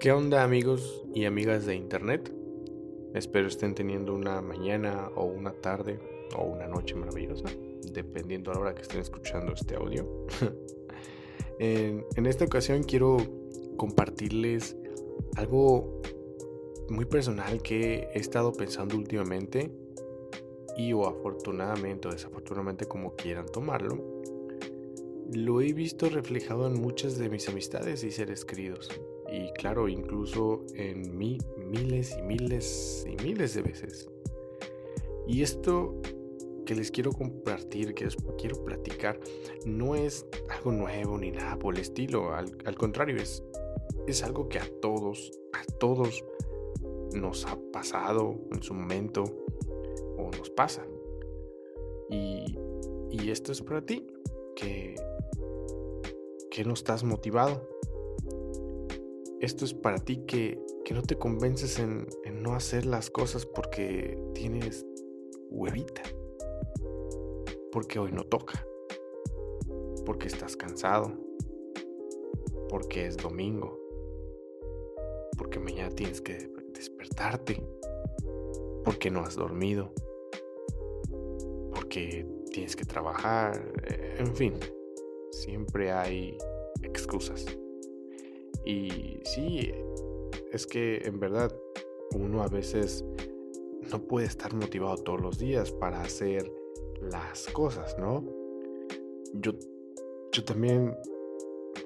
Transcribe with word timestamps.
¿Qué 0.00 0.12
onda 0.12 0.44
amigos 0.44 1.04
y 1.12 1.24
amigas 1.24 1.66
de 1.66 1.74
internet? 1.74 2.32
Espero 3.14 3.48
estén 3.48 3.74
teniendo 3.74 4.14
una 4.14 4.40
mañana 4.40 5.10
o 5.16 5.24
una 5.24 5.52
tarde 5.52 5.98
o 6.36 6.44
una 6.44 6.68
noche 6.68 6.94
maravillosa, 6.94 7.48
dependiendo 7.92 8.52
a 8.52 8.54
la 8.54 8.60
hora 8.60 8.74
que 8.76 8.82
estén 8.82 9.00
escuchando 9.00 9.54
este 9.54 9.74
audio. 9.74 10.06
en, 11.58 12.26
esta 12.26 12.44
ocasión 12.44 12.84
quiero 12.84 13.16
compartirles 13.76 14.76
algo 15.34 16.00
muy 16.88 17.04
personal 17.04 17.60
que 17.60 18.06
he 18.14 18.20
estado 18.20 18.52
pensando 18.52 18.96
últimamente 18.96 19.72
y 20.76 20.92
o 20.92 21.08
afortunadamente 21.08 22.06
o 22.06 22.12
desafortunadamente 22.12 22.86
como 22.86 23.16
quieran 23.16 23.46
tomarlo, 23.46 24.22
lo 25.32 25.60
he 25.60 25.72
visto 25.72 26.08
reflejado 26.08 26.68
en 26.68 26.80
muchas 26.80 27.18
de 27.18 27.28
mis 27.28 27.48
amistades 27.48 28.04
y 28.04 28.12
seres 28.12 28.44
queridos 28.44 28.88
y 29.30 29.52
claro, 29.52 29.88
incluso 29.88 30.64
en 30.74 31.16
mí 31.16 31.38
miles 31.56 32.16
y 32.18 32.22
miles 32.22 33.06
y 33.06 33.22
miles 33.22 33.54
de 33.54 33.62
veces. 33.62 34.08
Y 35.26 35.42
esto 35.42 36.00
que 36.64 36.74
les 36.74 36.90
quiero 36.90 37.12
compartir, 37.12 37.94
que 37.94 38.04
les 38.04 38.16
quiero 38.38 38.62
platicar, 38.64 39.18
no 39.64 39.94
es 39.94 40.26
algo 40.50 40.72
nuevo 40.72 41.18
ni 41.18 41.30
nada 41.30 41.58
por 41.58 41.74
el 41.74 41.80
estilo, 41.80 42.34
al, 42.34 42.74
contrario, 42.76 43.16
es, 43.16 43.42
es 44.06 44.22
algo 44.22 44.48
que 44.48 44.58
a 44.58 44.66
todos, 44.80 45.32
a 45.52 45.64
todos 45.78 46.24
nos 47.14 47.46
ha 47.46 47.58
pasado 47.72 48.38
en 48.52 48.62
su 48.62 48.74
momento 48.74 49.24
o 50.18 50.30
nos 50.36 50.50
pasa. 50.50 50.86
Y, 52.10 52.58
y 53.10 53.30
esto 53.30 53.52
es 53.52 53.62
para 53.62 53.84
ti, 53.84 54.06
que, 54.54 54.94
que 56.50 56.64
no 56.64 56.74
estás 56.74 57.04
motivado, 57.04 57.66
esto 59.40 59.64
es 59.64 59.74
para 59.74 59.98
ti 59.98 60.24
que, 60.26 60.58
no 60.90 61.02
te 61.02 61.16
convences 61.16 61.78
en, 61.78 62.06
no 62.42 62.54
hacer 62.54 62.86
las 62.86 63.10
cosas 63.10 63.44
porque 63.44 64.18
tienes 64.34 64.86
huevita. 65.50 66.02
Porque 67.70 67.98
hoy 67.98 68.10
no 68.10 68.24
toca. 68.24 68.66
Porque 70.06 70.28
estás 70.28 70.56
cansado. 70.56 71.12
Porque 72.70 73.06
es 73.06 73.16
domingo. 73.16 73.78
Porque 75.36 75.58
mañana 75.60 75.90
tienes 75.90 76.20
que 76.20 76.50
despertarte. 76.72 77.62
Porque 78.84 79.10
no 79.10 79.20
has 79.20 79.36
dormido. 79.36 79.92
Porque 81.74 82.26
tienes 82.50 82.74
que 82.74 82.86
trabajar. 82.86 83.72
En 84.18 84.34
fin, 84.34 84.54
siempre 85.30 85.92
hay 85.92 86.38
excusas. 86.82 87.57
Y 88.64 89.20
sí, 89.24 89.72
es 90.52 90.66
que 90.66 90.98
en 91.04 91.18
verdad 91.20 91.54
uno 92.14 92.42
a 92.42 92.48
veces 92.48 93.04
no 93.90 94.02
puede 94.02 94.26
estar 94.26 94.54
motivado 94.54 94.96
todos 94.96 95.20
los 95.20 95.38
días 95.38 95.72
para 95.72 96.02
hacer 96.02 96.50
las 97.00 97.46
cosas, 97.48 97.96
¿no? 97.98 98.24
Yo, 99.34 99.52
yo 100.32 100.44
también, 100.44 100.94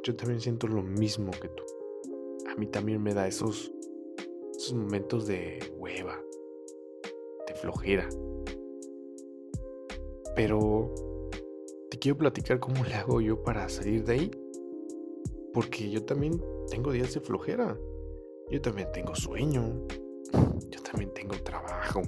yo 0.03 0.17
también 0.17 0.41
siento 0.41 0.67
lo 0.67 0.83
mismo 0.83 1.31
que 1.33 1.49
tú. 1.49 1.63
A 2.49 2.55
mí 2.57 2.67
también 2.67 3.03
me 3.03 3.15
da 3.15 3.27
esos, 3.27 3.73
esos 4.57 4.75
momentos 4.75 5.27
de 5.27 5.73
hueva, 5.77 6.21
de 7.47 7.55
flojera. 7.55 8.09
Pero 10.35 10.95
te 11.91 11.99
quiero 11.99 12.19
platicar 12.19 12.59
cómo 12.59 12.85
le 12.85 12.95
hago 12.95 13.21
yo 13.21 13.43
para 13.43 13.69
salir 13.69 14.05
de 14.05 14.13
ahí. 14.13 14.31
Porque 15.53 15.91
yo 15.91 16.03
también 16.05 16.43
tengo 16.71 16.93
días 16.93 17.13
de 17.13 17.21
flojera. 17.21 17.79
Yo 18.51 18.61
también 18.63 18.89
tengo 18.93 19.15
sueño. 19.15 19.87
Yo 20.71 20.83
también 20.83 21.13
tengo 21.13 21.35
trabajo. 21.45 22.01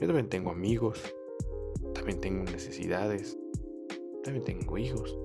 Yo 0.00 0.06
también 0.06 0.28
tengo 0.28 0.50
amigos. 0.50 1.00
También 1.94 2.20
tengo 2.20 2.44
necesidades. 2.44 3.36
También 4.22 4.44
tengo 4.44 4.78
hijos. 4.78 5.18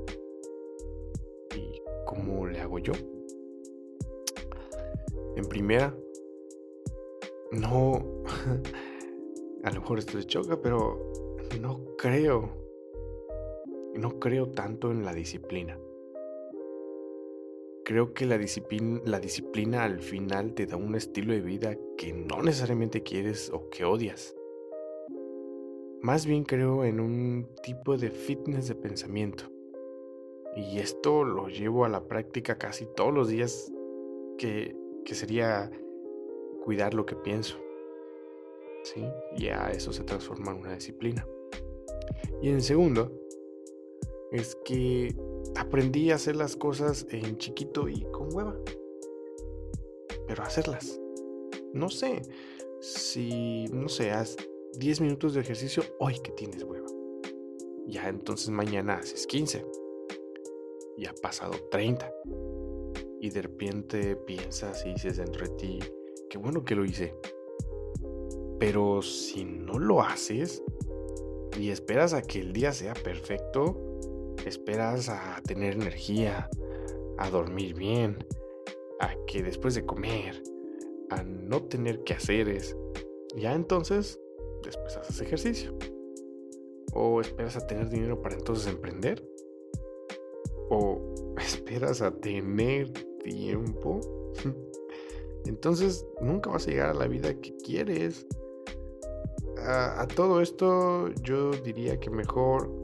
¿Y 1.56 1.82
cómo 2.06 2.48
le 2.48 2.60
hago 2.60 2.80
yo? 2.80 2.94
En 5.36 5.46
primera, 5.46 5.96
no... 7.52 8.24
A 9.64 9.72
lo 9.72 9.80
mejor 9.80 10.00
esto 10.00 10.18
le 10.18 10.26
choca, 10.26 10.60
pero 10.60 11.14
no 11.62 11.86
creo. 11.98 12.50
No 13.96 14.20
creo 14.20 14.50
tanto 14.50 14.92
en 14.92 15.06
la 15.06 15.14
disciplina 15.14 15.80
creo 17.84 18.14
que 18.14 18.26
la 18.26 18.38
disciplina, 18.38 19.84
al 19.84 20.00
final 20.00 20.54
te 20.54 20.66
da 20.66 20.78
un 20.78 20.96
estilo 20.96 21.34
de 21.34 21.42
vida 21.42 21.78
que 21.98 22.14
no 22.14 22.42
necesariamente 22.42 23.04
quieres 23.04 23.50
o 23.54 23.70
que 23.70 23.86
odias. 23.86 24.36
Más 26.02 26.26
bien 26.26 26.44
creo 26.44 26.84
en 26.84 27.00
un 27.00 27.48
tipo 27.62 27.98
de 27.98 28.10
fitness 28.10 28.68
de 28.68 28.76
pensamiento. 28.76 29.46
Y 30.56 30.80
esto 30.80 31.24
lo 31.24 31.48
llevo 31.48 31.86
a 31.86 31.90
la 31.90 32.08
práctica 32.08 32.58
casi 32.58 32.86
todos 32.96 33.14
los 33.14 33.28
días, 33.28 33.72
que, 34.38 34.76
que 35.06 35.16
sería 35.16 35.72
cuidar 36.64 36.94
lo 36.94 37.06
que 37.06 37.16
pienso. 37.16 37.58
¿Sí? 38.84 39.06
Y 39.38 39.48
a 39.48 39.72
eso 39.72 39.94
se 39.94 40.04
transforma 40.04 40.52
en 40.52 40.58
una 40.58 40.76
disciplina. 40.76 41.26
Y 42.42 42.50
en 42.50 42.62
segundo, 42.62 43.12
es 44.32 44.58
que 44.66 45.16
aprendí 45.56 46.12
a 46.12 46.16
hacer 46.16 46.36
las 46.36 46.56
cosas 46.56 47.06
en 47.10 47.38
chiquito 47.38 47.88
y 47.88 48.02
con 48.12 48.34
hueva. 48.34 48.56
Pero 50.28 50.44
hacerlas. 50.44 51.00
No 51.74 51.90
sé. 51.90 52.22
Si, 52.80 53.66
no 53.72 53.88
sé, 53.88 54.12
haz 54.12 54.36
10 54.78 55.02
minutos 55.02 55.34
de 55.34 55.42
ejercicio 55.42 55.84
hoy 56.00 56.20
que 56.20 56.32
tienes 56.32 56.64
hueva. 56.64 56.88
Ya 57.88 58.10
entonces 58.10 58.50
mañana 58.50 58.96
haces 58.96 59.28
15. 59.28 59.66
Y 60.98 61.06
ha 61.06 61.14
pasado 61.14 61.54
30. 61.72 62.12
Y 63.20 63.30
de 63.30 63.42
repente 63.42 64.16
piensas 64.16 64.86
y 64.86 64.94
dices 64.94 65.18
dentro 65.18 65.48
de 65.48 65.56
ti, 65.56 65.80
qué 66.30 66.38
bueno 66.38 66.64
que 66.64 66.76
lo 66.76 66.86
hice. 66.86 67.16
Pero 68.60 69.02
si 69.02 69.44
no 69.46 69.80
lo 69.80 70.02
haces 70.02 70.64
y 71.60 71.70
esperas 71.70 72.14
a 72.14 72.22
que 72.22 72.40
el 72.40 72.54
día 72.54 72.74
sea 72.74 72.94
perfecto, 72.94 73.93
esperas 74.50 75.10
a 75.10 75.42
tener 75.46 75.74
energía, 75.74 76.50
a 77.18 77.30
dormir 77.30 77.74
bien, 77.76 78.18
a 79.00 79.16
que 79.28 79.44
después 79.44 79.76
de 79.76 79.86
comer, 79.86 80.42
a 81.10 81.24
no 81.24 81.64
tener 81.64 82.04
que 82.04 82.14
es 82.14 82.76
ya 83.36 83.54
entonces 83.54 84.20
después 84.64 84.96
haces 84.98 85.22
ejercicio. 85.22 85.74
O 86.94 87.22
esperas 87.22 87.58
a 87.58 87.66
tener 87.66 87.90
dinero 87.90 88.22
para 88.22 88.36
entonces 88.36 88.68
emprender. 88.68 89.28
O 90.70 91.00
esperas 91.38 92.02
a 92.02 92.12
tener 92.12 92.92
tiempo. 93.24 94.00
Entonces 95.46 96.06
nunca 96.22 96.50
vas 96.50 96.66
a 96.68 96.72
llegar 96.72 96.90
a 96.92 96.94
la 96.94 97.06
vida 97.06 97.34
que 97.34 97.54
quieres. 97.58 98.26
a 99.58 100.08
todo 100.16 100.40
esto 100.40 101.10
yo 101.22 101.52
diría 101.52 102.00
que 102.00 102.10
mejor 102.10 102.83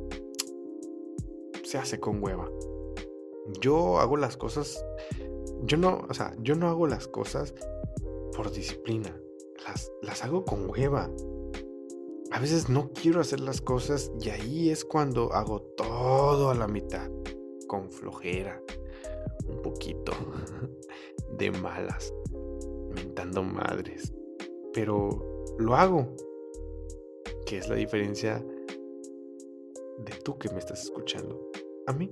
se 1.70 1.78
hace 1.78 2.00
con 2.00 2.24
hueva. 2.24 2.50
Yo 3.62 4.00
hago 4.00 4.18
las 4.18 4.38
cosas, 4.38 4.84
yo 5.62 5.78
no, 5.78 6.04
o 6.10 6.14
sea, 6.16 6.36
yo 6.40 6.56
no 6.56 6.68
hago 6.68 6.88
las 6.88 7.08
cosas 7.08 7.54
por 8.36 8.52
disciplina, 8.52 9.16
las, 9.68 9.92
las 10.02 10.24
hago 10.24 10.46
con 10.46 10.68
hueva. 10.68 11.12
A 12.32 12.40
veces 12.40 12.70
no 12.70 12.92
quiero 12.92 13.22
hacer 13.22 13.40
las 13.40 13.62
cosas 13.62 14.12
y 14.20 14.30
ahí 14.30 14.70
es 14.72 14.84
cuando 14.84 15.32
hago 15.32 15.62
todo 15.62 16.50
a 16.50 16.56
la 16.56 16.68
mitad, 16.68 17.08
con 17.68 17.92
flojera, 17.92 18.64
un 19.48 19.62
poquito 19.62 20.12
de 21.38 21.52
malas, 21.52 22.12
mentando 22.96 23.44
madres. 23.44 24.12
Pero 24.74 25.46
lo 25.60 25.76
hago, 25.76 26.16
que 27.46 27.60
es 27.60 27.70
la 27.70 27.76
diferencia 27.76 28.44
de 30.00 30.14
tú 30.24 30.36
que 30.40 30.50
me 30.50 30.58
estás 30.58 30.84
escuchando 30.84 31.49
a 31.90 31.94
mí. 31.94 32.12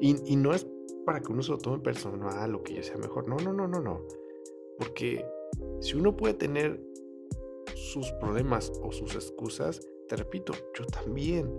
Y, 0.00 0.36
no 0.36 0.52
es 0.52 0.66
para 1.06 1.20
que 1.20 1.30
uno 1.30 1.42
se 1.42 1.52
lo 1.52 1.58
tome 1.58 1.78
personal 1.78 2.54
o 2.56 2.62
que 2.62 2.74
yo 2.74 2.82
sea 2.82 2.96
mejor. 2.96 3.28
No, 3.28 3.36
no, 3.36 3.52
no, 3.52 3.68
no, 3.68 3.80
no. 3.80 4.04
Porque 4.78 5.24
si 5.80 5.96
uno 5.96 6.16
puede 6.16 6.34
tener 6.34 6.82
sus 7.76 8.10
problemas 8.20 8.72
o 8.82 8.90
sus 8.90 9.14
excusas, 9.14 9.80
te 10.08 10.16
repito, 10.16 10.52
yo 10.76 10.84
también. 10.86 11.56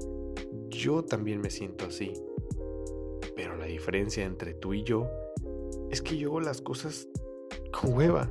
Yo 0.68 1.04
también 1.04 1.40
me 1.40 1.50
siento 1.50 1.86
así. 1.86 2.12
Pero 3.36 3.56
la 3.56 3.66
diferencia 3.66 4.26
entre 4.26 4.54
tú 4.54 4.74
y 4.74 4.84
yo 4.84 5.08
es 5.90 6.02
que 6.02 6.18
yo 6.18 6.30
hago 6.30 6.42
las 6.42 6.62
cosas 6.62 7.08
con 7.72 7.94
hueva. 7.94 8.30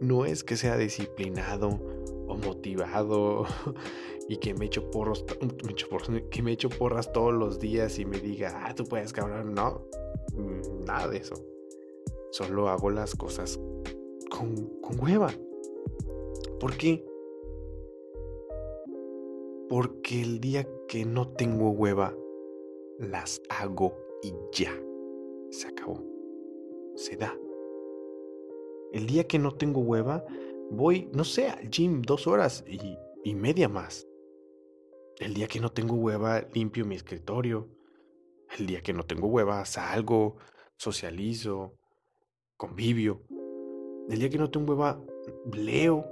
No 0.00 0.26
es 0.26 0.42
que 0.42 0.56
sea 0.56 0.76
disciplinado 0.76 1.78
o 2.26 2.36
motivado 2.36 3.46
y 4.28 4.36
que 4.38 4.54
me 4.54 4.66
echo 4.66 4.90
porros, 4.90 5.24
que 6.30 6.42
me 6.42 6.52
echo 6.52 6.68
porras 6.68 7.12
todos 7.12 7.32
los 7.32 7.58
días 7.58 7.98
y 7.98 8.04
me 8.04 8.18
diga, 8.18 8.62
ah, 8.64 8.74
tú 8.74 8.84
puedes 8.84 9.12
cabrón, 9.12 9.54
no, 9.54 9.86
mm, 10.34 10.84
nada 10.84 11.08
de 11.08 11.18
eso. 11.18 11.34
solo 12.30 12.68
hago 12.68 12.90
las 12.90 13.14
cosas 13.14 13.58
con, 14.30 14.54
con 14.80 15.00
hueva. 15.00 15.32
¿Por 16.60 16.76
qué? 16.76 17.04
Porque 19.68 20.22
el 20.22 20.40
día 20.40 20.66
que 20.88 21.04
no 21.04 21.28
tengo 21.28 21.70
hueva, 21.70 22.14
las 22.98 23.42
hago 23.48 23.94
y 24.22 24.32
ya. 24.52 24.72
Se 25.50 25.68
acabó. 25.68 26.02
Se 26.94 27.16
da. 27.16 27.36
El 28.92 29.06
día 29.06 29.24
que 29.24 29.38
no 29.38 29.52
tengo 29.52 29.80
hueva, 29.80 30.24
voy, 30.70 31.08
no 31.12 31.24
sé, 31.24 31.48
al 31.48 31.70
gym 31.70 32.02
dos 32.02 32.26
horas 32.26 32.64
y, 32.66 32.98
y 33.24 33.34
media 33.34 33.68
más. 33.68 34.06
El 35.18 35.34
día 35.34 35.48
que 35.48 35.60
no 35.60 35.70
tengo 35.70 35.94
hueva, 35.94 36.46
limpio 36.52 36.84
mi 36.84 36.94
escritorio. 36.94 37.68
El 38.58 38.66
día 38.66 38.82
que 38.82 38.92
no 38.92 39.04
tengo 39.04 39.28
hueva, 39.28 39.64
salgo, 39.64 40.36
socializo, 40.76 41.74
convivio. 42.56 43.22
El 44.08 44.18
día 44.18 44.30
que 44.30 44.38
no 44.38 44.50
tengo 44.50 44.72
hueva, 44.72 45.02
leo. 45.52 46.04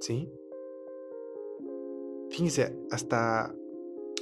¿Sí? 0.00 0.30
Fíjense, 2.30 2.76
hasta, 2.90 3.54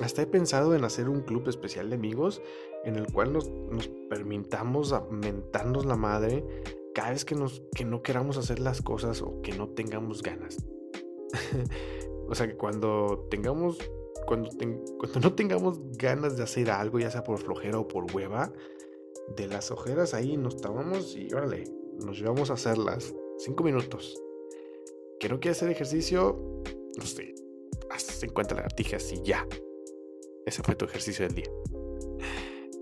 hasta 0.01 0.23
he 0.23 0.27
pensado 0.27 0.75
en 0.75 0.85
hacer 0.85 1.09
un 1.09 1.23
club 1.23 1.49
especial 1.49 1.91
de 1.91 1.97
amigos 1.97 2.43
en 2.85 2.97
el 2.97 3.11
cual 3.13 3.33
nos, 3.33 3.49
nos 3.51 3.89
permitamos 4.09 4.95
mentarnos 5.11 5.87
la 5.87 5.97
madre 5.97 6.45
cada 6.95 7.11
vez 7.11 7.25
que, 7.25 7.35
nos, 7.35 7.63
que 7.75 7.85
no 7.85 8.03
queramos 8.03 8.37
hacer 8.37 8.59
las 8.59 8.83
cosas 8.83 9.23
o 9.23 9.41
que 9.43 9.53
no 9.53 9.69
tengamos 9.69 10.23
ganas. 10.23 10.59
o 12.29 12.35
sea, 12.35 12.47
que 12.47 12.57
cuando 12.57 13.27
tengamos, 13.31 13.79
cuando, 14.27 14.51
cuando 14.99 15.21
no 15.21 15.35
tengamos 15.35 15.81
ganas 15.97 16.37
de 16.37 16.43
hacer 16.43 16.71
algo, 16.71 16.99
ya 16.99 17.11
sea 17.11 17.25
por 17.25 17.39
flojera 17.39 17.79
o 17.79 17.89
por 17.89 18.15
hueva, 18.15 18.53
de 19.37 19.47
las 19.47 19.71
ojeras 19.71 20.15
ahí 20.15 20.37
nos 20.37 20.57
tomamos 20.57 21.17
y 21.17 21.33
órale, 21.33 21.65
nos 22.05 22.19
llevamos 22.19 22.51
a 22.51 22.55
hacerlas. 22.55 23.15
Cinco 23.39 23.65
minutos. 23.65 24.21
Que 25.19 25.29
no 25.29 25.41
quiere 25.41 25.53
hacer 25.53 25.71
ejercicio, 25.71 26.63
no 26.97 27.07
sé, 27.07 27.35
haz 27.91 28.23
en 28.23 28.31
cuenta 28.31 28.55
lagartijas 28.55 29.13
y 29.13 29.23
ya. 29.23 29.47
Ese 30.45 30.63
fue 30.63 30.75
tu 30.75 30.85
ejercicio 30.85 31.27
del 31.27 31.35
día. 31.35 31.51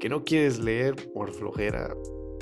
Que 0.01 0.09
no 0.09 0.25
quieres 0.25 0.59
leer 0.59 0.95
por 1.13 1.31
flojera, 1.31 1.95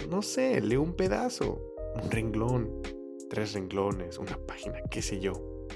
no 0.08 0.22
sé, 0.22 0.60
lee 0.60 0.76
un 0.76 0.94
pedazo, 0.94 1.60
un 2.02 2.10
renglón, 2.10 2.82
tres 3.28 3.52
renglones, 3.52 4.18
una 4.18 4.38
página, 4.46 4.80
qué 4.90 5.02
sé 5.02 5.20
yo. 5.20 5.66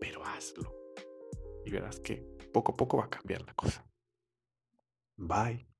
Pero 0.00 0.24
hazlo. 0.24 0.74
Y 1.64 1.70
verás 1.70 2.00
que 2.00 2.26
poco 2.52 2.72
a 2.72 2.76
poco 2.76 2.96
va 2.96 3.04
a 3.04 3.10
cambiar 3.10 3.42
la 3.42 3.54
cosa. 3.54 3.86
Bye. 5.16 5.71